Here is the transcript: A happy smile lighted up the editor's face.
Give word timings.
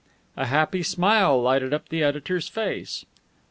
A 0.35 0.47
happy 0.47 0.81
smile 0.81 1.39
lighted 1.39 1.75
up 1.75 1.89
the 1.89 2.01
editor's 2.01 2.47
face. 2.47 3.05